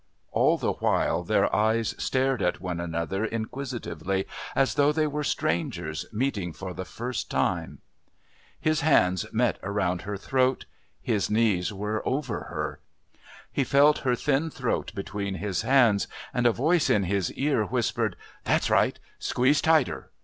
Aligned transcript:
All 0.31 0.57
the 0.57 0.71
while 0.73 1.21
their 1.23 1.55
eyes 1.55 1.93
stared 1.99 2.41
at 2.41 2.59
one 2.59 2.79
another 2.79 3.23
inquisitively, 3.23 4.25
as 4.55 4.73
though 4.73 4.91
they 4.91 5.05
were 5.05 5.23
strangers 5.23 6.07
meeting 6.11 6.53
for 6.53 6.73
the 6.73 6.85
first 6.85 7.29
time. 7.29 7.81
His 8.59 8.81
hands 8.81 9.27
met 9.31 9.59
round 9.61 10.01
her 10.01 10.17
throat. 10.17 10.65
His 11.03 11.29
knees 11.29 11.71
were 11.71 12.01
over 12.03 12.45
her. 12.45 12.79
He 13.51 13.63
felt 13.63 13.99
her 13.99 14.15
thin 14.15 14.49
throat 14.49 14.91
between 14.95 15.35
his 15.35 15.61
hands 15.61 16.07
and 16.33 16.47
a 16.47 16.51
voice 16.51 16.89
in 16.89 17.03
his 17.03 17.31
ear 17.33 17.63
whispered, 17.65 18.15
"That's 18.43 18.71
right, 18.71 18.97
squeeze 19.19 19.61
tighter. 19.61 20.09